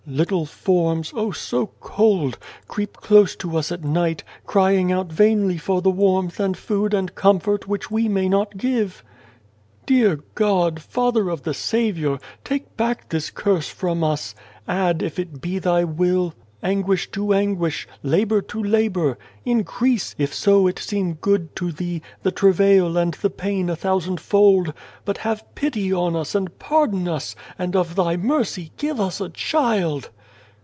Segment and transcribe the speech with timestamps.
[0.07, 2.37] Little forms, oh, so cold!
[2.67, 7.13] creep close to us at night, crying out vainly for the warmth and food and
[7.13, 9.03] comfort which we may not give."
[9.85, 14.33] Dear God, Father of the Saviour, take back this curse from us.
[14.67, 16.33] Add, if it be Thy will,
[16.63, 19.17] anguish to anguish, labour to labour.
[19.43, 22.97] In 284 Without a Child crease, if so it seem good to Thee, the travail
[22.97, 24.71] and the pain a thousand fold:
[25.03, 29.29] but have pity on us and pardon us, and of Thy mercy give us a
[29.29, 30.11] child!"